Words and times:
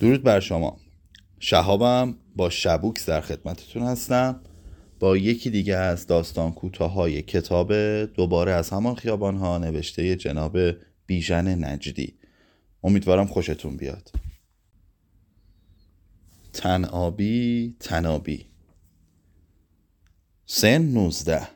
درود 0.00 0.22
بر 0.22 0.40
شما. 0.40 0.80
شهابم 1.38 2.16
با 2.36 2.50
شبوکس 2.50 3.08
در 3.08 3.20
خدمتتون 3.20 3.82
هستم. 3.82 4.40
با 5.00 5.16
یکی 5.16 5.50
دیگه 5.50 5.76
از 5.76 6.06
داستان 6.06 6.52
کوتاهای 6.52 7.22
کتاب 7.22 7.74
دوباره 8.04 8.52
از 8.52 8.70
همان 8.70 8.94
خیابان 8.94 9.36
ها 9.36 9.58
نوشته 9.58 10.16
جناب 10.16 10.58
بیژن 11.06 11.64
نجدی. 11.64 12.14
امیدوارم 12.84 13.26
خوشتون 13.26 13.76
بیاد. 13.76 14.10
تنابی 16.52 17.76
تنابی. 17.80 18.46
سن 20.46 20.82
19 20.82 21.48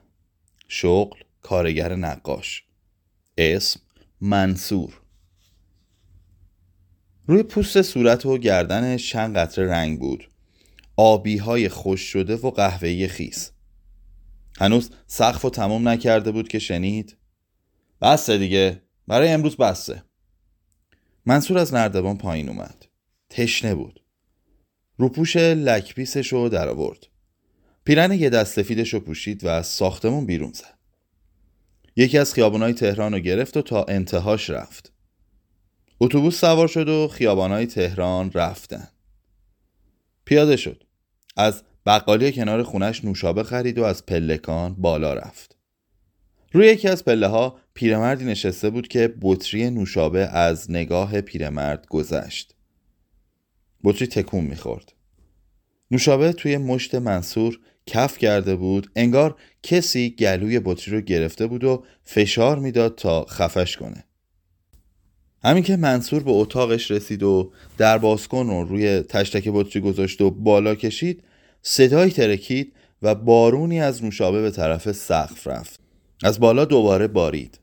شغل 0.68 1.18
کارگر 1.43 1.95
نقاش. 1.95 2.64
اسم 3.38 3.80
منصور. 4.20 5.00
روی 7.30 7.42
پوست 7.42 7.82
صورت 7.82 8.26
و 8.26 8.38
گردنش 8.38 9.10
چند 9.10 9.36
قطره 9.36 9.71
رنگ 9.71 9.98
بود. 9.98 10.30
آبی 10.96 11.36
های 11.36 11.68
خوش 11.68 12.00
شده 12.00 12.36
و 12.36 12.50
قهوه‌ای 12.50 13.08
خیس. 13.08 13.50
هنوز 14.58 14.90
سقف 15.07 15.44
و 15.44 15.50
تمام 15.50 15.88
نکرده 15.88 16.32
بود 16.32 16.48
که 16.48 16.58
شنید. 16.58 17.16
بسته 18.02 18.38
دیگه. 18.38 18.82
برای 19.07 19.29
امروز 19.29 19.57
بسته 19.57 20.02
منصور 21.26 21.58
از 21.58 21.74
نردبان 21.74 22.18
پایین 22.18 22.48
اومد. 22.48 22.86
تشنه 23.29 23.74
بود. 23.74 24.02
روپوش 24.96 25.36
لکپیسش 25.36 26.32
رو 26.32 26.49
در 26.49 26.68
آورد. 26.68 27.07
پیرن 27.85 28.12
یه 28.12 28.30
دست 28.30 28.58
رو 28.58 29.00
پوشید 29.00 29.44
و 29.44 29.49
از 29.49 29.66
ساختمون 29.66 30.26
بیرون 30.26 30.52
زد. 30.52 30.79
یکی 31.96 32.19
از 32.19 32.34
خیابانهای 32.34 32.72
تهران 32.72 33.12
رو 33.12 33.19
گرفت 33.19 33.56
و 33.56 33.62
تا 33.62 33.84
انتهاش 33.84 34.50
رفت. 34.50 34.89
اتوبوس 36.03 36.41
سوار 36.41 36.69
شد 36.69 36.89
و 36.89 37.09
خیابانهای 37.09 37.67
تهران 37.67 38.33
رفتن. 38.33 38.89
پیاده 40.25 40.56
شد. 40.56 40.84
از 41.36 41.62
بقالی 41.86 42.33
کنار 42.33 42.62
خونش 42.62 43.05
نوشابه 43.05 43.42
خرید 43.42 43.78
و 43.78 43.84
از 43.84 44.06
پلکان 44.06 44.74
بالا 44.74 45.14
رفت. 45.14 45.56
روی 46.52 46.66
یکی 46.66 46.89
از 46.89 47.05
پله 47.05 47.27
ها 47.27 47.58
پیرمردی 47.74 48.24
نشسته 48.24 48.70
بود 48.70 48.89
که 48.89 49.14
بطری 49.22 49.70
نوشابه 49.70 50.27
از 50.27 50.70
نگاه 50.70 51.20
پیرمرد 51.20 51.86
گذشت. 51.86 52.55
بطری 53.84 54.06
تکون 54.06 54.44
می‌خورد. 54.44 54.92
نوشابه 55.91 56.33
توی 56.33 56.56
مشت 56.56 56.94
منصور 56.94 57.61
کف 57.86 58.19
کرده 58.19 58.56
بود 58.56 58.91
انگار 58.96 59.36
کسی 59.62 60.11
گلوی 60.19 60.61
بطری 60.61 60.94
رو 60.94 61.00
گرفته 61.00 61.46
بود 61.46 61.64
و 61.64 61.84
فشار 62.05 62.58
می‌داد 62.58 62.94
تا 62.94 63.24
خفش 63.24 63.77
کنه. 63.77 64.05
همین 65.44 65.62
که 65.62 65.77
منصور 65.77 66.22
به 66.22 66.30
اتاقش 66.30 66.91
رسید 66.91 67.22
و 67.22 67.52
در 67.78 67.98
بازکن 67.98 68.46
رو 68.46 68.64
روی 68.64 69.00
تشتک 69.00 69.48
بطری 69.48 69.83
گذاشت 69.83 70.20
و 70.20 70.30
بالا 70.30 70.74
کشید 70.74 71.22
صدایی 71.62 72.10
ترکید 72.10 72.72
و 73.02 73.14
بارونی 73.14 73.80
از 73.80 74.05
نوشابه 74.05 74.42
به 74.42 74.50
طرف 74.50 74.92
سقف 74.92 75.46
رفت. 75.46 75.80
از 76.22 76.41
بالا 76.41 76.64
دوباره 76.64 77.06
بارید. 77.08 77.61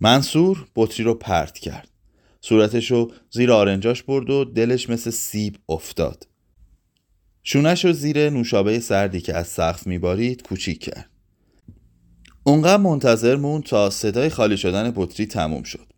منصور 0.00 0.66
بطری 0.76 1.04
رو 1.04 1.14
پرت 1.14 1.58
کرد. 1.58 1.88
صورتش 2.40 2.90
رو 2.90 3.12
زیر 3.30 3.52
آرنجاش 3.52 4.02
برد 4.02 4.30
و 4.30 4.44
دلش 4.44 4.90
مثل 4.90 5.10
سیب 5.10 5.56
افتاد. 5.68 6.26
شونش 7.42 7.84
رو 7.84 7.92
زیر 7.92 8.30
نوشابه 8.30 8.80
سردی 8.80 9.20
که 9.20 9.36
از 9.36 9.48
سقف 9.48 9.86
میبارید 9.86 10.42
کوچیک 10.42 10.84
کرد. 10.84 11.10
اونقدر 12.44 12.82
منتظر 12.82 13.36
مون 13.36 13.62
تا 13.62 13.90
صدای 13.90 14.28
خالی 14.28 14.56
شدن 14.56 14.92
بطری 14.96 15.26
تموم 15.26 15.62
شد. 15.62 15.89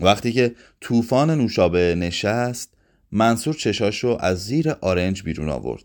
وقتی 0.00 0.32
که 0.32 0.54
طوفان 0.80 1.30
نوشابه 1.30 1.94
نشست 1.94 2.74
منصور 3.12 3.54
چشاش 3.54 4.04
رو 4.04 4.16
از 4.20 4.44
زیر 4.44 4.70
آرنج 4.70 5.22
بیرون 5.22 5.48
آورد. 5.48 5.84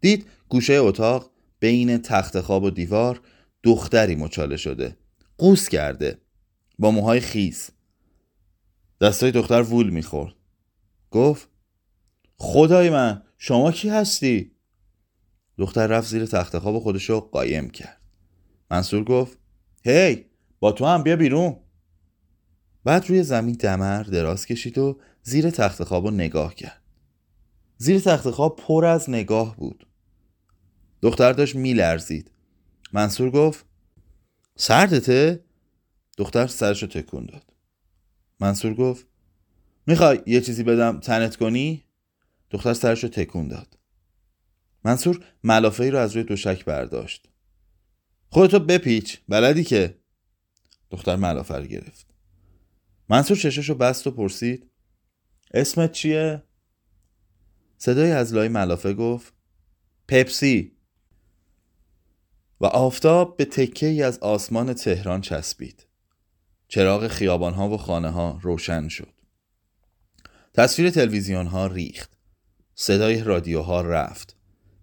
دید 0.00 0.26
گوشه 0.48 0.72
اتاق 0.72 1.30
بین 1.60 1.98
تخت 1.98 2.40
خواب 2.40 2.62
و 2.62 2.70
دیوار 2.70 3.20
دختری 3.62 4.14
مچاله 4.14 4.56
شده. 4.56 4.96
قوس 5.38 5.68
کرده. 5.68 6.18
با 6.78 6.90
موهای 6.90 7.20
خیس. 7.20 7.70
دستای 9.00 9.30
دختر 9.30 9.62
وول 9.62 9.90
می‌خورد. 9.90 10.34
گفت 11.10 11.48
خدای 12.36 12.90
من 12.90 13.22
شما 13.38 13.72
کی 13.72 13.88
هستی؟ 13.88 14.50
دختر 15.58 15.86
رفت 15.86 16.08
زیر 16.08 16.26
تخت 16.26 16.58
خواب 16.58 16.78
خودش 16.78 17.10
قایم 17.10 17.70
کرد. 17.70 18.00
منصور 18.70 19.04
گفت 19.04 19.38
هی 19.84 20.24
با 20.60 20.72
تو 20.72 20.86
هم 20.86 21.02
بیا 21.02 21.16
بیرون. 21.16 21.56
بعد 22.84 23.06
روی 23.08 23.22
زمین 23.22 23.54
دمر 23.54 24.02
دراز 24.02 24.46
کشید 24.46 24.78
و 24.78 25.00
زیر 25.22 25.50
تخت 25.50 25.84
خواب 25.84 26.04
رو 26.04 26.10
نگاه 26.10 26.54
کرد. 26.54 26.82
زیر 27.76 28.00
تخت 28.00 28.30
خواب 28.30 28.56
پر 28.56 28.84
از 28.84 29.10
نگاه 29.10 29.56
بود. 29.56 29.86
دختر 31.02 31.32
داشت 31.32 31.56
میلرزید. 31.56 32.30
منصور 32.92 33.30
گفت 33.30 33.66
سردته؟ 34.56 35.44
دختر 36.18 36.46
سرش 36.46 36.82
رو 36.82 36.88
تکون 36.88 37.26
داد. 37.26 37.52
منصور 38.40 38.74
گفت 38.74 39.06
می‌خوای 39.86 40.20
یه 40.26 40.40
چیزی 40.40 40.62
بدم 40.62 41.00
تنت 41.00 41.36
کنی؟ 41.36 41.84
دختر 42.50 42.74
سرش 42.74 43.04
رو 43.04 43.08
تکون 43.08 43.48
داد. 43.48 43.78
منصور 44.84 45.24
ملافه 45.44 45.84
ای 45.84 45.90
رو 45.90 45.98
از 45.98 46.12
روی 46.12 46.24
دوشک 46.24 46.64
برداشت. 46.64 47.28
خودتو 48.28 48.58
بپیچ 48.58 49.18
بلدی 49.28 49.64
که؟ 49.64 49.98
دختر 50.90 51.16
ملافه 51.16 51.54
رو 51.54 51.64
گرفت. 51.64 52.03
منصور 53.08 53.36
چشش 53.36 53.68
رو 53.68 53.74
بست 53.74 54.06
و 54.06 54.10
پرسید 54.10 54.70
اسمت 55.54 55.92
چیه؟ 55.92 56.42
صدای 57.78 58.12
از 58.12 58.34
لای 58.34 58.48
ملافه 58.48 58.94
گفت 58.94 59.34
پپسی. 60.08 60.76
و 62.60 62.66
آفتاب 62.66 63.36
به 63.36 63.44
تکه 63.44 63.86
ای 63.86 64.02
از 64.02 64.18
آسمان 64.18 64.72
تهران 64.72 65.20
چسبید. 65.20 65.86
چراغ 66.68 67.08
خیابان 67.08 67.54
ها 67.54 67.70
و 67.70 67.76
خانه 67.76 68.10
ها 68.10 68.38
روشن 68.42 68.88
شد. 68.88 69.12
تصویر 70.54 70.90
تلویزیون 70.90 71.46
ها 71.46 71.66
ریخت. 71.66 72.18
صدای 72.74 73.22
رادیوها 73.22 73.80
رفت. 73.80 74.36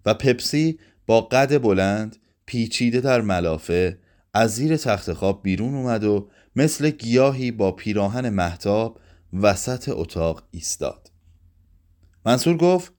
و 0.06 0.14
پپسی 0.14 0.78
با 1.06 1.20
قد 1.20 1.62
بلند 1.62 2.16
پیچیده 2.46 3.00
در 3.00 3.20
ملافه 3.20 3.98
از 4.34 4.54
زیر 4.54 4.76
تخت 4.76 5.12
خواب 5.12 5.42
بیرون 5.42 5.74
اومد 5.74 6.04
و 6.04 6.30
مثل 6.56 6.90
گیاهی 6.90 7.50
با 7.50 7.72
پیراهن 7.72 8.28
محتاب 8.28 9.00
وسط 9.32 9.88
اتاق 9.92 10.48
ایستاد. 10.50 11.10
منصور 12.26 12.56
گفت 12.56 12.92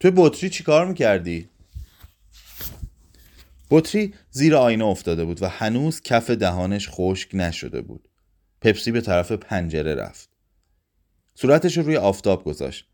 توی 0.00 0.12
بطری 0.16 0.50
چی 0.50 0.64
کار 0.64 0.86
می‌کردی؟ 0.86 1.48
بطری 3.70 4.14
زیر 4.30 4.56
آینه 4.56 4.84
افتاده 4.84 5.24
بود 5.24 5.42
و 5.42 5.48
هنوز 5.48 6.00
کف 6.00 6.30
دهانش 6.30 6.88
خشک 6.90 7.30
نشده 7.34 7.80
بود. 7.82 8.08
پپسی 8.60 8.92
به 8.92 9.00
طرف 9.00 9.32
پنجره 9.32 9.94
رفت. 9.94 10.28
صورتش 11.34 11.76
رو 11.76 11.82
روی 11.82 11.96
آفتاب 11.96 12.44
گذاشت. 12.44 12.88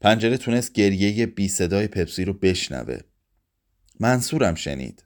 پنجره 0.00 0.36
تونست 0.36 0.72
گریه 0.72 1.26
بی 1.26 1.48
صدای 1.48 1.86
پپسی 1.86 2.24
رو 2.24 2.32
بشنوه. 2.32 2.98
منصورم 4.00 4.54
شنید. 4.54 5.04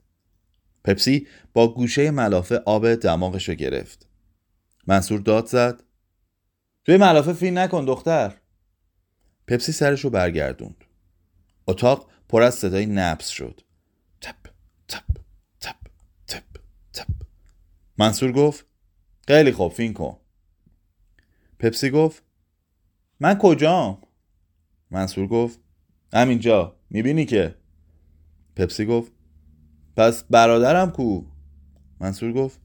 پپسی 0.85 1.27
با 1.53 1.73
گوشه 1.73 2.11
ملافه 2.11 2.55
آب 2.55 2.95
دماغش 2.95 3.49
رو 3.49 3.55
گرفت. 3.55 4.09
منصور 4.87 5.19
داد 5.19 5.45
زد. 5.45 5.83
توی 6.85 6.97
ملافه 6.97 7.33
فیل 7.33 7.57
نکن 7.57 7.85
دختر. 7.85 8.37
پپسی 9.47 9.71
سرش 9.71 10.01
رو 10.01 10.09
برگردوند. 10.09 10.85
اتاق 11.67 12.09
پر 12.29 12.41
از 12.41 12.55
صدای 12.55 12.85
نبس 12.85 13.27
شد. 13.27 13.61
تپ 14.21 14.35
تپ 14.87 15.03
تپ 15.59 15.75
تپ 16.27 16.43
تپ. 16.93 17.07
منصور 17.97 18.31
گفت 18.31 18.65
خیلی 19.27 19.51
خوب 19.51 19.71
فین 19.71 19.93
کن. 19.93 20.17
پپسی 21.59 21.89
گفت 21.89 22.23
من 23.19 23.37
کجام؟ 23.37 24.01
منصور 24.91 25.27
گفت 25.27 25.59
همینجا 26.13 26.75
می‌بینی 26.89 27.25
که؟ 27.25 27.55
پپسی 28.55 28.85
گفت 28.85 29.11
پس 29.97 30.23
برادرم 30.23 30.91
کو؟ 30.91 31.21
منصور 31.99 32.33
گفت 32.33 32.59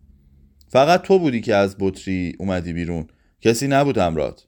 فقط 0.68 1.02
تو 1.02 1.18
بودی 1.18 1.40
که 1.40 1.54
از 1.54 1.76
بطری 1.80 2.36
اومدی 2.38 2.72
بیرون. 2.72 3.06
کسی 3.40 3.68
نبود 3.68 3.98
همرات 3.98 4.46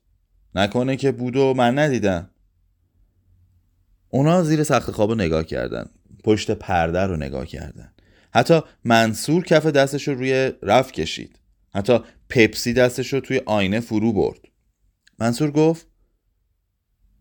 نکنه 0.54 0.96
که 0.96 1.12
بود 1.12 1.36
و 1.36 1.54
من 1.54 1.78
ندیدم. 1.78 2.30
اونا 4.08 4.42
زیر 4.42 4.62
سخت 4.64 4.90
خواب 4.90 5.10
رو 5.10 5.16
نگاه 5.16 5.44
کردن. 5.44 5.90
پشت 6.24 6.50
پرده 6.50 7.00
رو 7.00 7.16
نگاه 7.16 7.46
کردن. 7.46 7.92
حتی 8.34 8.60
منصور 8.84 9.44
کف 9.44 9.66
دستش 9.66 10.08
رو 10.08 10.14
روی 10.14 10.52
رف 10.62 10.92
کشید. 10.92 11.38
حتی 11.74 11.98
پپسی 12.28 12.72
دستش 12.72 13.12
رو 13.12 13.20
توی 13.20 13.40
آینه 13.46 13.80
فرو 13.80 14.12
برد. 14.12 14.40
منصور 15.18 15.50
گفت 15.50 15.86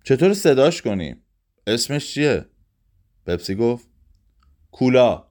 چطور 0.04 0.34
صداش 0.34 0.82
کنیم؟ 0.82 1.22
اسمش 1.68 2.14
چیه؟ 2.14 2.46
پپسی 3.26 3.56
گفت 3.56 3.88
کولا. 4.72 5.29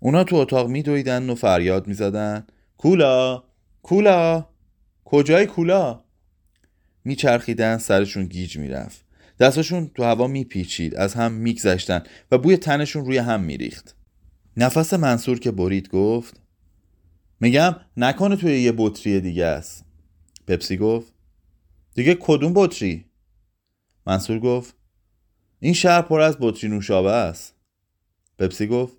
اونا 0.00 0.24
تو 0.24 0.36
اتاق 0.36 0.68
میدویدن 0.68 1.30
و 1.30 1.34
فریاد 1.34 1.86
می‌زدن. 1.86 2.46
کولا 2.76 3.44
کولا 3.82 4.46
کجای 5.04 5.46
کولا؟ 5.46 6.04
میچرخیدن 7.04 7.78
سرشون 7.78 8.26
گیج 8.26 8.58
می‌رفت. 8.58 9.04
دستاشون 9.40 9.90
تو 9.94 10.04
هوا 10.04 10.26
میپیچید 10.26 10.94
از 10.94 11.14
هم 11.14 11.32
میگذشتن 11.32 12.02
و 12.30 12.38
بوی 12.38 12.56
تنشون 12.56 13.04
روی 13.04 13.18
هم 13.18 13.40
میریخت. 13.40 13.96
نفس 14.56 14.94
منصور 14.94 15.38
که 15.38 15.50
برید 15.50 15.88
گفت 15.88 16.40
میگم 17.40 17.76
نکنه 17.96 18.36
توی 18.36 18.60
یه 18.60 18.72
بطری 18.76 19.20
دیگه 19.20 19.44
است. 19.44 19.84
پپسی 20.46 20.76
گفت 20.76 21.12
دیگه 21.94 22.16
کدوم 22.20 22.52
بطری؟ 22.54 23.04
منصور 24.06 24.38
گفت 24.38 24.74
این 25.60 25.72
شهر 25.72 26.02
پر 26.02 26.20
از 26.20 26.36
بطری 26.40 26.70
نوشابه 26.70 27.10
است. 27.12 27.54
پپسی 28.38 28.66
گفت 28.66 28.96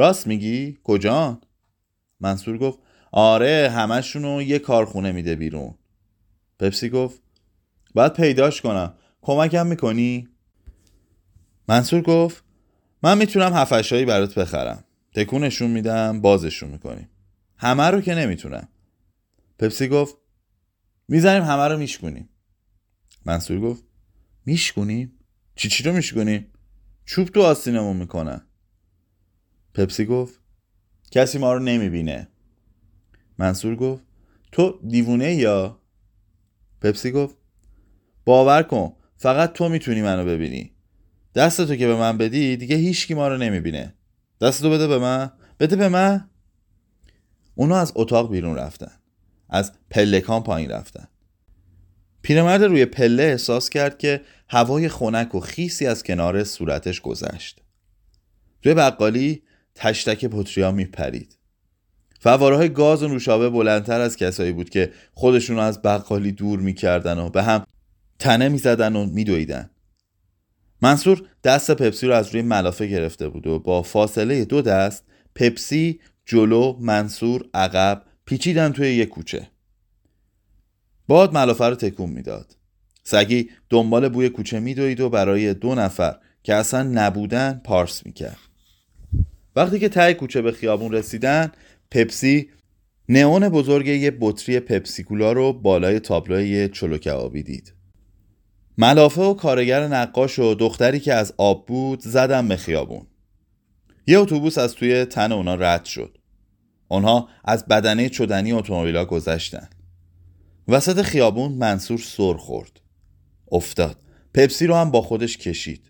راست 0.00 0.26
میگی؟ 0.26 0.78
کجا 0.84 1.40
منصور 2.20 2.58
گفت 2.58 2.78
آره 3.12 3.70
همشونو 3.74 4.42
یه 4.42 4.58
کارخونه 4.58 5.12
میده 5.12 5.34
بیرون. 5.36 5.74
پپسی 6.58 6.88
گفت 6.88 7.22
باید 7.94 8.12
پیداش 8.12 8.60
کنم. 8.60 8.94
کمکم 9.22 9.66
می‌کنی؟ 9.66 10.28
منصور 11.68 12.02
گفت 12.02 12.44
من 13.02 13.18
می‌تونم 13.18 13.52
هفشایی 13.52 14.04
برات 14.04 14.38
بخرم. 14.38 14.84
تکونشون 15.14 15.70
میدم 15.70 16.20
بازشون 16.20 16.70
می‌کنیم. 16.70 17.08
همه 17.56 17.82
رو 17.84 18.00
که 18.00 18.14
نمی‌تونم 18.14 18.68
پپسی 19.58 19.88
گفت 19.88 20.16
می‌زنیم 21.08 21.42
همه 21.42 21.68
رو 21.68 21.78
میشکنیم 21.78 22.28
منصور 23.24 23.60
گفت 23.60 23.84
میشکنیم؟ 24.46 25.12
چی 25.54 25.68
چی 25.68 25.82
رو 25.84 25.92
میشکنیم؟ 25.92 26.46
چوب 27.04 27.28
تو 27.28 27.42
آستینمون 27.42 27.96
می‌کنن. 27.96 28.46
پپسی 29.74 30.04
گفت 30.04 30.40
کسی 31.10 31.38
ما 31.38 31.52
رو 31.52 31.58
نمی‌بینه. 31.58 32.28
منصور 33.38 33.76
گفت 33.76 34.02
تو 34.52 34.80
دیوونه 34.88 35.34
یا؟ 35.34 35.80
پپسی 36.82 37.10
گفت 37.10 37.36
باور 38.24 38.62
کن 38.62 38.92
فقط 39.16 39.52
تو 39.52 39.68
می‌تونی 39.68 40.02
منو 40.02 40.24
ببینی. 40.24 40.72
دست 41.34 41.66
تو 41.66 41.76
که 41.76 41.86
به 41.86 41.96
من 41.96 42.18
بدی 42.18 42.56
دیگه 42.56 42.76
هیچکی 42.76 43.14
ما 43.14 43.28
رو 43.28 43.36
نمی‌بینه. 43.36 43.94
دست 44.40 44.62
تو 44.62 44.70
بده 44.70 44.86
به 44.88 44.98
من. 44.98 45.32
بده 45.60 45.76
به 45.76 45.88
من. 45.88 46.30
اونا 47.54 47.76
از 47.76 47.92
اتاق 47.94 48.30
بیرون 48.30 48.56
رفتن. 48.56 48.92
از 49.48 49.72
پلکان 49.90 50.42
پایین 50.42 50.70
رفتن. 50.70 51.08
پیرمرد 52.22 52.62
روی 52.62 52.86
پله 52.86 53.22
احساس 53.22 53.70
کرد 53.70 53.98
که 53.98 54.20
هوای 54.48 54.88
خنک 54.88 55.34
و 55.34 55.40
خیسی 55.40 55.86
از 55.86 56.02
کنار 56.02 56.44
صورتش 56.44 57.00
گذشت. 57.00 57.62
توی 58.62 58.74
بقالی 58.74 59.42
تشتک 59.74 60.24
پتریا 60.24 60.70
میپرید. 60.70 61.36
فواره 62.20 62.68
گاز 62.68 63.02
و 63.02 63.08
نوشابه 63.08 63.50
بلندتر 63.50 64.00
از 64.00 64.16
کسایی 64.16 64.52
بود 64.52 64.70
که 64.70 64.92
خودشون 65.14 65.58
از 65.58 65.82
بقالی 65.82 66.32
دور 66.32 66.60
می‌کردن 66.60 67.18
و 67.18 67.28
به 67.28 67.42
هم 67.42 67.66
تنه 68.18 68.48
می‌زدن 68.48 68.96
و 68.96 69.06
میدویدن. 69.06 69.70
منصور 70.82 71.22
دست 71.44 71.70
پپسی 71.70 72.06
رو 72.06 72.14
از 72.14 72.28
روی 72.28 72.42
ملافه 72.42 72.86
گرفته 72.86 73.28
بود 73.28 73.46
و 73.46 73.58
با 73.58 73.82
فاصله 73.82 74.44
دو 74.44 74.62
دست 74.62 75.04
پپسی 75.34 76.00
جلو 76.26 76.76
منصور 76.80 77.44
عقب 77.54 78.02
پیچیدن 78.24 78.72
توی 78.72 78.88
یک 78.88 79.08
کوچه. 79.08 79.48
باد 81.08 81.34
ملافه 81.34 81.64
رو 81.64 81.74
تکون 81.74 82.10
می‌داد. 82.10 82.56
سگی 83.04 83.50
دنبال 83.70 84.08
بوی 84.08 84.28
کوچه 84.28 84.60
میدوید 84.60 85.00
و 85.00 85.08
برای 85.08 85.54
دو 85.54 85.74
نفر 85.74 86.16
که 86.42 86.54
اصلا 86.54 86.82
نبودن 86.82 87.60
پارس 87.64 88.06
می‌کرد. 88.06 88.49
وقتی 89.56 89.78
که 89.78 89.88
تای 89.88 90.14
کوچه 90.14 90.42
به 90.42 90.52
خیابون 90.52 90.92
رسیدن 90.92 91.52
پپسی 91.90 92.50
نئون 93.08 93.48
بزرگ 93.48 93.86
یه 93.86 94.16
بطری 94.20 94.60
پپسیکولا 94.60 95.32
رو 95.32 95.52
بالای 95.52 96.00
تابلوی 96.00 96.68
چلو 96.68 96.98
کبابی 96.98 97.42
دید. 97.42 97.74
ملافه 98.78 99.22
و 99.22 99.34
کارگر 99.34 99.86
نقاش 99.86 100.38
و 100.38 100.54
دختری 100.54 101.00
که 101.00 101.14
از 101.14 101.34
آب 101.36 101.66
بود 101.66 102.00
زدم 102.00 102.48
به 102.48 102.56
خیابون. 102.56 103.06
یه 104.06 104.18
اتوبوس 104.18 104.58
از 104.58 104.74
توی 104.74 105.04
تن 105.04 105.32
اونا 105.32 105.54
رد 105.54 105.84
شد. 105.84 106.18
آنها 106.88 107.28
از 107.44 107.66
بدنه 107.66 108.08
چدنی 108.08 108.52
اتومبیلا 108.52 109.04
گذشتن. 109.04 109.68
وسط 110.68 111.02
خیابون 111.02 111.52
منصور 111.52 111.98
سر 111.98 112.34
خورد. 112.34 112.80
افتاد. 113.52 113.96
پپسی 114.34 114.66
رو 114.66 114.74
هم 114.74 114.90
با 114.90 115.02
خودش 115.02 115.38
کشید. 115.38 115.89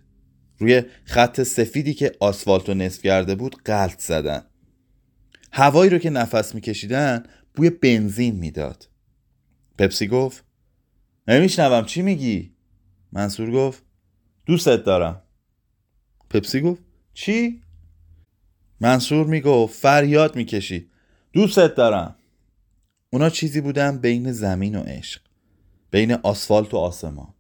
روی 0.60 0.82
خط 1.04 1.42
سفیدی 1.42 1.94
که 1.94 2.12
آسفالت 2.20 2.68
و 2.68 2.74
نصف 2.74 3.02
کرده 3.02 3.34
بود 3.34 3.62
قلط 3.64 4.00
زدن. 4.00 4.42
هوایی 5.52 5.90
رو 5.90 5.98
که 5.98 6.10
نفس 6.10 6.54
میکشیدن 6.54 7.22
بوی 7.54 7.70
بنزین 7.70 8.36
می‌داد. 8.36 8.88
پپسی 9.78 10.06
گفت 10.06 10.44
نمیشنوم 11.28 11.84
چی 11.84 12.02
میگی؟ 12.02 12.54
منصور 13.12 13.50
گفت 13.50 13.82
دوستت 14.46 14.84
دارم. 14.84 15.22
پپسی 16.30 16.60
گفت 16.60 16.82
چی؟ 17.14 17.62
منصور 18.80 19.26
می‌گفت 19.26 19.74
فریاد 19.74 20.36
می‌کشید 20.36 20.90
دوستت 21.32 21.74
دارم. 21.74 22.16
اونا 23.10 23.30
چیزی 23.30 23.60
بودن 23.60 23.98
بین 23.98 24.32
زمین 24.32 24.74
و 24.74 24.82
عشق 24.82 25.20
بین 25.90 26.12
آسفالت 26.12 26.74
و 26.74 26.76
آسمان. 26.76 27.34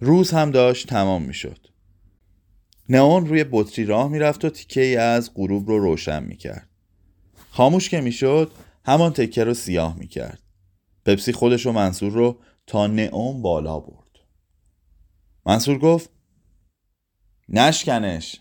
روز 0.00 0.30
هم 0.30 0.50
داشت 0.50 0.86
تمام 0.86 1.22
می‌شد. 1.22 1.67
نئون 2.88 3.26
روی 3.26 3.44
بطری 3.50 3.84
راه 3.84 4.08
می‌رفت 4.08 4.44
و 4.44 4.50
تیکه 4.50 4.80
ای 4.80 4.96
از 4.96 5.34
غروب 5.34 5.68
رو 5.68 5.78
روشن 5.78 6.22
می‌کرد. 6.22 6.68
خاموش 7.50 7.88
که 7.88 8.00
می‌شد 8.00 8.52
همان 8.84 9.12
تکه 9.12 9.44
رو 9.44 9.54
سیاه 9.54 9.98
می‌کرد. 9.98 10.42
پپسی 11.06 11.32
خودش 11.32 11.66
و 11.66 11.72
منصور 11.72 12.12
رو 12.12 12.38
تا 12.66 12.86
نئون 12.86 13.42
بالا 13.42 13.80
برد. 13.80 14.08
منصور 15.46 15.78
گفت 15.78 16.10
نشکنش. 17.48 18.40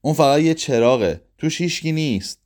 اون 0.00 0.14
فقط 0.14 0.40
یه 0.40 0.54
چراغه. 0.54 1.20
توش 1.38 1.60
هیچکی 1.60 1.92
نیست. 1.92 2.40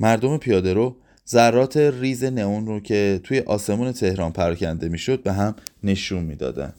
مردم 0.00 0.38
پیاده 0.38 0.72
رو 0.72 0.96
ذرات 1.28 1.76
ریز 1.76 2.24
نئون 2.24 2.66
رو 2.66 2.80
که 2.80 3.20
توی 3.24 3.40
آسمون 3.40 3.92
تهران 3.92 4.32
پراکنده 4.32 4.88
می‌شد 4.88 5.22
به 5.22 5.32
هم 5.32 5.56
نشون 5.82 6.24
می‌دادن. 6.24 6.74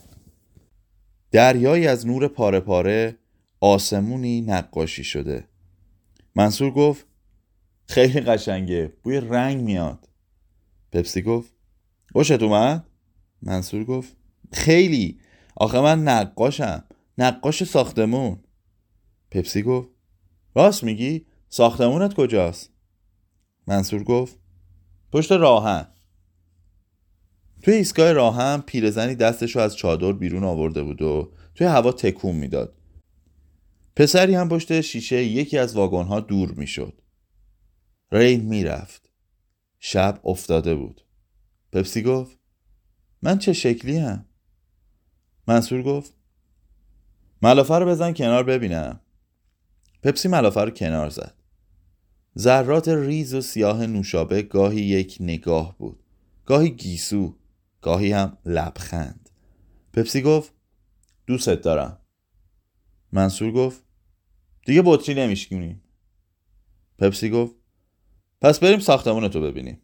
دریایی 1.31 1.88
از 1.88 2.08
نور 2.08 2.28
پاره 2.28 2.60
پاره 2.60 3.16
آسمونی 3.61 4.41
نقاشی 4.41 5.03
شده. 5.03 5.47
منصور 6.35 6.71
گفت 6.71 7.06
خیلی 7.85 8.19
قشنگه 8.19 8.94
بوی 9.03 9.19
رنگ 9.19 9.61
میاد. 9.61 10.09
پپسی 10.91 11.21
گفت 11.21 11.53
خوشت 12.11 12.44
اومد؟ 12.44 12.85
منصور 13.41 13.83
گفت 13.83 14.15
خیلی 14.53 15.19
آخه 15.56 15.81
من 15.81 16.04
نقاشم 16.04 16.83
نقاش 17.18 17.63
ساختمون. 17.63 18.39
پپسی 19.31 19.61
گفت 19.63 19.89
راست 20.56 20.83
میگی 20.83 21.25
ساختمونت 21.49 22.13
کجاست؟ 22.13 22.71
منصور 23.68 24.04
گفت 24.04 24.39
پشت 25.11 25.31
راهن. 25.31 25.87
توی 27.61 27.73
ایستگاه 27.73 28.11
راهن 28.11 28.61
پیرزنی 28.61 29.16
دستش 29.16 29.56
رو 29.56 29.61
از 29.61 29.75
چادر 29.75 30.11
بیرون 30.11 30.44
آورده 30.44 30.83
بود 30.83 31.01
و 31.01 31.31
توی 31.56 31.68
هوا 31.68 31.92
تکون 31.92 32.35
می‌داد. 32.35 32.79
پسری 33.99 34.35
هم 34.35 34.49
پشت 34.49 34.81
شیشه 34.81 35.23
یکی 35.23 35.57
از 35.57 35.75
واگن 35.75 36.19
دور 36.19 36.51
می‌شد. 36.51 37.01
رین 38.11 38.41
می‌رفت. 38.41 39.09
شب 39.79 40.21
افتاده 40.23 40.75
بود. 40.75 41.01
پپسی 41.73 42.03
گفت 42.03 42.37
من 43.21 43.37
چه 43.37 43.53
شکلی 43.53 43.97
هم؟ 43.97 44.25
منصور 45.47 45.83
گفت 45.83 46.13
ملافه 47.41 47.73
رو 47.73 47.85
بزن 47.85 48.13
کنار 48.13 48.44
ببینم. 48.44 48.99
پپسی 50.03 50.27
ملافه 50.27 50.61
رو 50.61 50.69
کنار 50.69 51.09
زد. 51.09 51.33
ذرات 52.37 52.87
ریز 52.87 53.33
و 53.33 53.41
سیاه 53.41 53.85
نوشابه 53.85 54.41
گاهی 54.41 54.81
یک 54.81 55.18
نگاه 55.19 55.77
بود 55.77 56.03
گاهی 56.45 56.69
گیسو 56.69 57.35
گاهی 57.81 58.11
هم 58.11 58.37
لبخند. 58.45 59.29
پپسی 59.94 60.21
گفت 60.21 60.53
دوستت 61.27 61.61
دارم. 61.61 61.97
منصور 63.11 63.51
گفت 63.51 63.89
دیگه 64.69 64.81
بطری 64.85 65.16
نمیشکنیم 65.16 65.81
پپسی 66.99 67.30
گفت 67.30 67.56
پس 68.42 68.59
بریم 68.59 68.80
ساختمون 68.80 69.28
تو 69.28 69.42
ببینیم. 69.42 69.81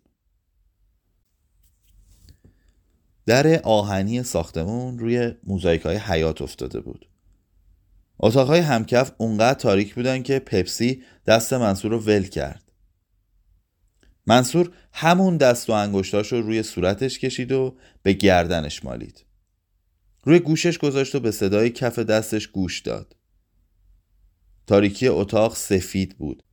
در 3.26 3.62
آهنی 3.64 4.24
ساختمون 4.24 5.00
روی 5.00 5.34
موزاییک 5.44 5.82
های 5.82 5.96
حیات 5.96 6.42
افتاده 6.42 6.80
بود. 6.80 7.10
اتاقهای 8.20 8.60
همکف 8.60 9.12
اونقدر 9.18 9.60
تاریک 9.60 9.96
بودن 9.96 10.24
که 10.24 10.40
پپسی 10.40 11.04
دست 11.28 11.54
منصور 11.54 11.92
رو 11.92 12.00
ول 12.00 12.24
کرد. 12.24 12.72
منصور 14.28 14.72
همون 14.94 15.38
دست 15.38 15.70
و 15.70 15.74
انگشتاش 15.74 16.32
رو 16.32 16.42
روی 16.42 16.64
صورتش 16.64 17.20
کشید 17.20 17.52
و 17.52 17.78
به 18.04 18.14
گردنش 18.14 18.86
مالید. 18.86 19.26
روی 20.24 20.40
گوشش 20.40 20.78
گذاشت 20.78 21.16
و 21.16 21.20
به 21.20 21.32
صدای 21.32 21.70
کف 21.70 22.00
دستش 22.00 22.48
گوش 22.48 22.80
داد. 22.80 23.16
تاریکی 24.68 25.08
اتاق 25.08 25.56
سفید 25.56 26.18
بود. 26.18 26.44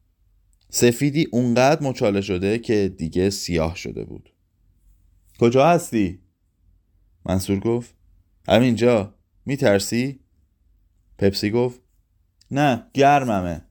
سفیدی 0.70 1.26
اونقدر 1.32 1.82
مچاله 1.82 2.20
شده 2.20 2.58
که 2.58 2.94
دیگه 2.98 3.30
سیاه 3.30 3.76
شده 3.76 4.04
بود. 4.04 4.34
کجا 5.40 5.66
هستی؟ 5.68 6.22
منصور 7.26 7.60
گفت. 7.60 7.94
همینجا. 8.48 9.14
میترسی؟ 9.46 10.20
پپسی 11.18 11.50
گفت. 11.50 11.80
نه 12.50 12.86
گرممه. 12.94 13.64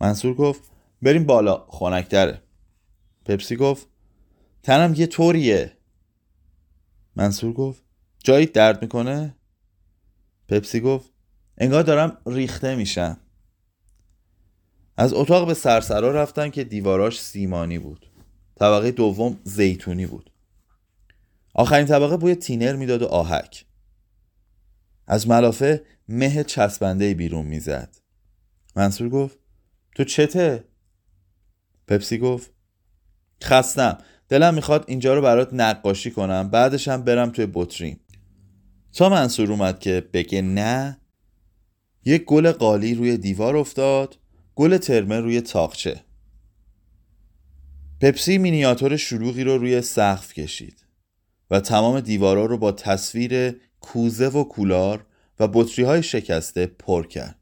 منصور 0.00 0.34
گفت. 0.34 0.70
بریم 1.02 1.24
بالا 1.24 1.66
خنکتره. 1.68 2.42
پپسی 3.24 3.56
گفت. 3.56 3.88
تنم 4.62 4.94
یه 4.94 5.06
طوریه. 5.06 5.76
منصور 7.16 7.52
گفت. 7.52 7.82
جایی 8.24 8.46
درد 8.46 8.82
می‌کنه؟ 8.82 9.36
پپسی 10.48 10.80
گفت. 10.80 11.11
انگار 11.62 11.82
دارم 11.82 12.16
ریخته 12.26 12.74
میشم. 12.74 13.16
از 14.96 15.12
اتاق 15.12 15.46
به 15.46 15.54
سرسرا 15.54 16.10
رفتن 16.10 16.50
که 16.50 16.64
دیواراش 16.64 17.20
سیمانی 17.20 17.78
بود. 17.78 18.10
طبقه 18.56 18.90
دوم 18.90 19.38
زیتونی 19.44 20.06
بود. 20.06 20.30
آخرین 21.54 21.86
طبقه 21.86 22.16
بوی 22.16 22.34
تینر 22.34 22.76
می‌داد 22.76 23.02
و 23.02 23.06
آهک. 23.06 23.64
از 25.06 25.28
ملافه 25.28 25.82
مه 26.08 26.44
چسبنده 26.44 27.14
بیرون 27.14 27.46
می‌زد. 27.46 27.96
منصور 28.76 29.08
گفت 29.08 29.38
تو 29.94 30.04
چته؟ 30.04 30.64
پپسی 31.88 32.18
گفت 32.18 32.50
خستم. 33.42 33.98
دلم 34.28 34.54
می‌خواد 34.54 34.84
اینجا 34.88 35.14
رو 35.14 35.22
برات 35.22 35.48
نقاشی 35.52 36.10
کنم. 36.10 36.48
بعدش 36.48 36.88
هم 36.88 37.02
برم 37.02 37.30
توی 37.30 37.46
بطریم. 37.54 38.00
تا 38.92 39.08
منصور 39.08 39.50
اومد 39.50 39.80
که 39.80 40.08
بگه 40.12 40.42
نه 40.42 40.98
یک 42.04 42.24
گل 42.24 42.52
قالی 42.52 42.94
روی 42.94 43.16
دیوار 43.16 43.56
افتاد 43.56 44.18
گل 44.54 44.76
ترمه 44.76 45.20
روی 45.20 45.40
تاقچه. 45.40 46.00
پپسی 48.00 48.38
مینیاتور 48.38 48.96
شلوغی 48.96 49.44
رو 49.44 49.58
روی 49.58 49.82
سقف 49.82 50.34
کشید 50.34 50.84
و 51.50 51.60
تمام 51.60 52.00
دیوارا 52.00 52.44
رو 52.44 52.58
با 52.58 52.72
تصویر 52.72 53.60
کوزه 53.80 54.28
و 54.28 54.44
کولار 54.44 55.06
و 55.40 55.48
بطری 55.48 55.84
های 55.84 56.02
شکسته 56.02 56.66
پر 56.66 57.06
کرد. 57.06 57.38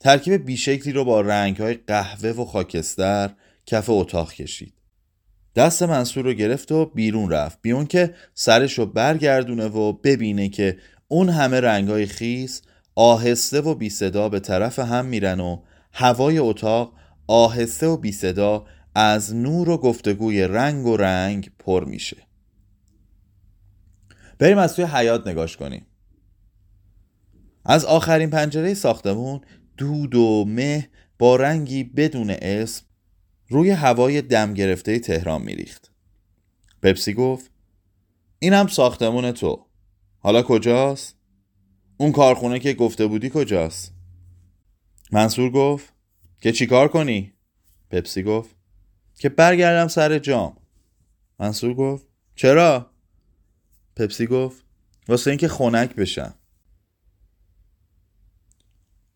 ترکیب 0.00 0.46
بیشکلی 0.46 0.92
رو 0.92 1.04
با 1.04 1.20
رنگ 1.20 1.56
های 1.56 1.74
قهوه 1.74 2.30
و 2.30 2.44
خاکستر 2.44 3.30
کف 3.66 3.90
اتاق 3.90 4.32
کشید. 4.32 4.74
دست 5.56 5.82
منصور 5.82 6.24
رو 6.24 6.32
گرفت 6.32 6.72
و 6.72 6.86
بیرون 6.86 7.30
رفت 7.30 7.58
بیون 7.62 7.86
که 7.86 8.14
سرش 8.34 8.78
رو 8.78 8.86
برگردونه 8.86 9.64
و 9.64 9.92
ببینه 9.92 10.48
که 10.48 10.78
اون 11.08 11.28
همه 11.28 11.60
رنگ 11.60 11.88
های 11.88 12.06
خیس 12.06 12.62
آهسته 13.00 13.60
و 13.60 13.74
بی 13.74 13.90
صدا 13.90 14.28
به 14.28 14.40
طرف 14.40 14.78
هم 14.78 15.06
میرن 15.06 15.40
و 15.40 15.62
هوای 15.92 16.38
اتاق 16.38 16.92
آهسته 17.26 17.86
و 17.86 17.96
بی 17.96 18.12
صدا 18.12 18.66
از 18.94 19.34
نور 19.34 19.68
و 19.70 19.76
گفتگوی 19.76 20.42
رنگ 20.42 20.86
و 20.86 20.96
رنگ 20.96 21.50
پر 21.58 21.84
میشه. 21.84 22.16
بریم 24.38 24.58
از 24.58 24.76
توی 24.76 24.84
حیات 24.84 25.26
نگاش 25.26 25.56
کنیم. 25.56 25.86
از 27.64 27.84
آخرین 27.84 28.30
پنجره 28.30 28.74
ساختمون 28.74 29.40
دود 29.76 30.14
و 30.14 30.44
مه 30.44 30.88
با 31.18 31.36
رنگی 31.36 31.84
بدون 31.84 32.30
اسم 32.30 32.84
روی 33.48 33.70
هوای 33.70 34.22
دم 34.22 34.54
گرفته 34.54 34.98
تهران 34.98 35.42
میریخت. 35.42 35.92
پپسی 36.82 37.14
گفت 37.14 37.50
این 38.38 38.52
هم 38.52 38.66
ساختمون 38.66 39.32
تو. 39.32 39.66
حالا 40.18 40.42
کجاست؟ 40.42 41.17
اون 42.00 42.12
کارخونه 42.12 42.58
که 42.58 42.74
گفته 42.74 43.06
بودی 43.06 43.30
کجاست؟ 43.34 43.92
منصور 45.12 45.50
گفت 45.50 45.92
که 46.40 46.52
چیکار 46.52 46.88
کنی؟ 46.88 47.32
پپسی 47.90 48.22
گفت 48.22 48.56
که 49.14 49.28
برگردم 49.28 49.88
سر 49.88 50.18
جام 50.18 50.56
منصور 51.38 51.74
گفت 51.74 52.06
چرا؟ 52.34 52.90
پپسی 53.96 54.26
گفت 54.26 54.64
واسه 55.08 55.30
اینکه 55.30 55.48
خنک 55.48 55.94
بشم 55.94 56.34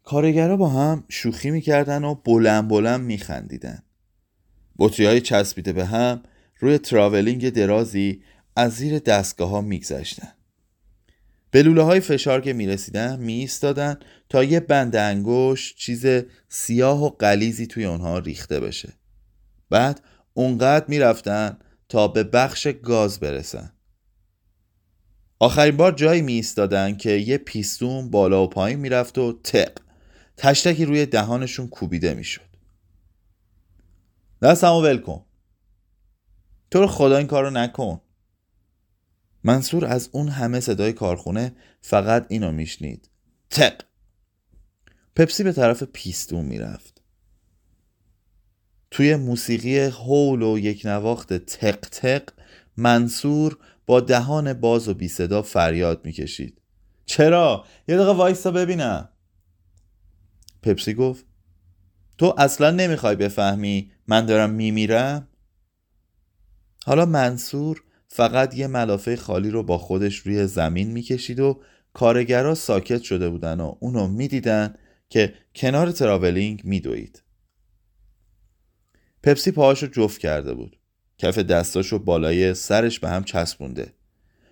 کارگرا 0.04 0.56
با 0.56 0.68
هم 0.68 1.04
شوخی 1.08 1.50
می‌کردن 1.50 2.04
و 2.04 2.14
بلند 2.14 2.68
بلند 2.68 3.00
میخندیدن 3.00 3.82
بطری 4.78 5.06
های 5.06 5.20
چسبیده 5.20 5.72
به 5.72 5.84
هم 5.84 6.22
روی 6.58 6.78
تراولینگ 6.78 7.50
درازی 7.50 8.22
از 8.56 8.72
زیر 8.72 8.98
دستگاه 8.98 9.50
ها 9.50 9.60
میگذشتن 9.60 10.32
به 11.52 11.62
لوله 11.62 11.82
های 11.82 12.00
فشار 12.00 12.40
که 12.40 12.52
می 12.52 12.66
رسیدن 12.66 13.20
می 13.20 13.48
تا 14.28 14.44
یه 14.44 14.60
بند 14.60 14.96
انگوش 14.96 15.74
چیز 15.74 16.06
سیاه 16.48 17.04
و 17.04 17.08
قلیزی 17.08 17.66
توی 17.66 17.84
اونها 17.84 18.18
ریخته 18.18 18.60
بشه. 18.60 18.92
بعد 19.70 20.00
اونقدر 20.34 20.84
می 20.88 20.98
رفتن 20.98 21.58
تا 21.88 22.08
به 22.08 22.24
بخش 22.24 22.66
گاز 22.66 23.20
برسن. 23.20 23.72
آخرین 25.38 25.76
بار 25.76 25.92
جایی 25.92 26.22
می 26.22 26.32
ایستادن 26.32 26.96
که 26.96 27.10
یه 27.10 27.38
پیستون 27.38 28.10
بالا 28.10 28.44
و 28.44 28.48
پایین 28.48 28.78
می 28.78 28.88
رفت 28.88 29.18
و 29.18 29.40
تق 29.44 29.72
تشتکی 30.36 30.84
روی 30.84 31.06
دهانشون 31.06 31.68
کوبیده 31.68 32.14
می 32.14 32.24
شد 32.24 32.52
دستمو 34.42 34.82
ول 34.82 34.98
کن. 34.98 35.24
تو 36.70 36.80
رو 36.80 36.86
خدا 36.86 37.16
این 37.16 37.26
کارو 37.26 37.50
نکن. 37.50 38.00
منصور 39.44 39.86
از 39.86 40.08
اون 40.12 40.28
همه 40.28 40.60
صدای 40.60 40.92
کارخونه 40.92 41.54
فقط 41.80 42.26
اینو 42.28 42.52
میشنید. 42.52 43.10
تق. 43.50 43.80
پپسی 45.16 45.44
به 45.44 45.52
طرف 45.52 45.82
پیستون 45.82 46.44
می‌رفت. 46.44 47.02
توی 48.90 49.16
موسیقی 49.16 49.78
هول 49.78 50.42
و 50.42 50.58
یک 50.58 50.82
نواخت 50.84 51.32
تق 51.32 51.80
تق 51.80 52.28
منصور 52.76 53.58
با 53.86 54.00
دهان 54.00 54.52
باز 54.52 54.88
و 54.88 54.94
بی 54.94 55.08
صدا 55.08 55.42
فریاد 55.42 56.04
می‌کشید. 56.04 56.60
چرا؟ 57.06 57.64
یه 57.88 57.96
دقیقه 57.96 58.12
وایستا 58.12 58.50
ببینم. 58.50 59.08
پپسی 60.62 60.94
گفت 60.94 61.26
تو 62.18 62.34
اصلا 62.38 62.70
نمی‌خوای 62.70 63.16
بفهمی 63.16 63.92
من 64.06 64.26
دارم 64.26 64.50
میمیرم؟ 64.50 65.28
حالا 66.86 67.06
منصور 67.06 67.82
فقط 68.14 68.54
یه 68.54 68.66
ملافه 68.66 69.16
خالی 69.16 69.50
رو 69.50 69.62
با 69.62 69.78
خودش 69.78 70.16
روی 70.16 70.46
زمین 70.46 70.90
می‌کشید 70.90 71.40
و 71.40 71.60
کارگرا 71.92 72.54
ساکت 72.54 73.02
شده 73.02 73.28
بودن 73.28 73.60
و 73.60 73.74
اونو 73.80 74.08
می‌دیدن 74.08 74.74
که 75.08 75.34
کنار 75.54 75.90
تراولینگ 75.90 76.60
میدوید. 76.64 77.22
پپسی 79.22 79.50
پاهاشو 79.50 79.86
جفت 79.86 80.20
کرده 80.20 80.54
بود. 80.54 80.78
کف 81.18 81.38
دستاشو 81.38 81.98
بالای 81.98 82.54
سرش 82.54 83.00
به 83.00 83.08
هم 83.08 83.24
چسبونده. 83.24 83.94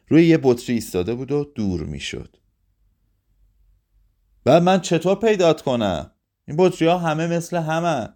روی 0.09 0.26
یه 0.26 0.38
بطری 0.43 0.75
ایستاده 0.75 1.14
بود 1.14 1.33
و 1.33 1.52
دور 1.55 1.85
می‌شد. 1.85 2.37
بعد 4.45 4.62
من 4.62 4.81
چطور 4.81 5.14
پیدات 5.19 5.62
کنم؟ 5.62 6.11
این 6.49 6.57
بطری 6.57 6.88
ها 6.88 6.99
همه 6.99 7.26
مثل 7.26 7.57
همه 7.57 8.09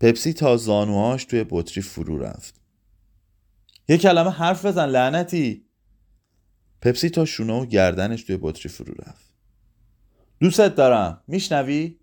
پپسی 0.00 0.32
تا 0.32 0.56
زانوهاش 0.56 1.24
توی 1.24 1.44
بطری 1.50 1.82
فرو 1.82 2.18
رفت. 2.18 2.60
یه 3.88 3.98
کلمه 3.98 4.30
حرف 4.30 4.66
بزن 4.66 4.86
لعنتی. 4.86 5.64
پپسی 6.82 7.10
تا 7.10 7.24
شونه 7.24 7.52
و 7.52 7.66
گردنش 7.66 8.22
توی 8.22 8.38
بطری 8.42 8.68
فرو 8.68 8.94
رفت. 8.98 9.32
دوستت 10.40 10.74
دارم. 10.74 11.22
میشنوی؟ 11.26 11.98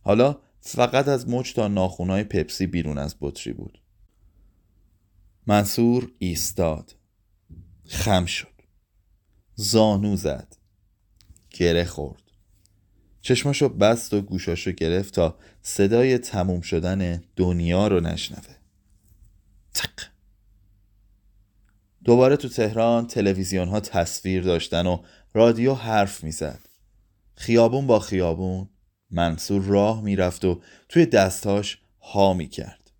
حالا 0.00 0.38
فقط 0.60 1.08
از 1.08 1.28
مچ 1.28 1.54
تا 1.54 1.68
ناخونای 1.68 2.24
پپسی 2.24 2.66
بیرون 2.66 2.98
از 2.98 3.16
بطری 3.20 3.52
بود. 3.52 3.82
منصور 5.46 6.12
ایستاد. 6.18 6.96
خم 7.84 8.26
شد. 8.26 8.62
زانو 9.54 10.16
زد. 10.16 10.56
گره 11.50 11.84
خورد. 11.84 12.25
چشماشو 13.26 13.68
بست 13.68 14.14
و 14.14 14.20
گوشاشو 14.20 14.72
گرفت 14.72 15.14
تا 15.14 15.38
صدای 15.62 16.18
تموم 16.18 16.60
شدن 16.60 17.22
دنیا 17.36 17.88
رو 17.88 18.00
نشنوه. 18.00 18.56
تق. 19.74 19.90
دوباره 22.04 22.36
تو 22.36 22.48
تهران 22.48 23.06
تلویزیون 23.06 23.68
ها 23.68 23.80
تصویر 23.80 24.42
داشتن 24.42 24.86
و 24.86 25.02
رادیو 25.34 25.74
حرف 25.74 26.24
می‌زد. 26.24 26.60
خیابون 27.34 27.86
با 27.86 27.98
خیابون 27.98 28.68
منصور 29.10 29.62
راه 29.62 30.02
می‌رفت 30.02 30.44
و 30.44 30.60
توی 30.88 31.06
دستاش 31.06 31.78
ها 32.00 32.34
می‌کرد. 32.34 32.90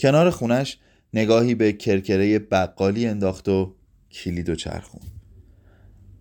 کنار 0.00 0.30
خونش 0.30 0.78
نگاهی 1.14 1.54
به 1.54 1.72
کرکره 1.72 2.38
بقالی 2.38 3.06
انداخت 3.06 3.48
و 3.48 3.76
کلید 4.10 4.48
و 4.48 4.54
چرخون. 4.54 5.02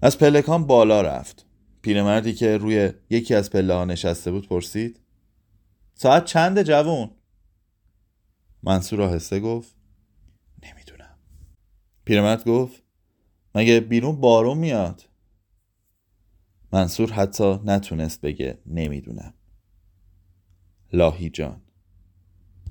از 0.02 0.18
پلکان 0.18 0.68
بالا 0.68 1.02
رفت. 1.02 1.46
پیرمردی 1.82 2.34
که 2.34 2.58
روی 2.58 2.94
یکی 3.10 3.36
از 3.36 3.50
پله 3.50 3.74
ها 3.74 3.86
نشسته 3.86 4.32
بود 4.32 4.48
پرسید 4.48 5.00
ساعت 5.94 6.26
چند 6.26 6.62
جوون؟ 6.62 7.12
منصور 8.64 9.02
آهسته 9.02 9.40
گفت 9.40 9.76
نمی‌دونم. 10.64 11.16
پیرمرد 12.06 12.46
گفت 12.46 12.84
مگه 13.56 13.80
بیرون 13.80 14.22
بارون 14.22 14.58
میاد؟ 14.58 15.10
منصور 16.74 17.12
حتی 17.12 17.60
نتونست 17.66 18.22
بگه 18.22 18.60
نمی‌دونم. 18.66 19.34
لاهی 20.94 21.30
جان 21.30 21.62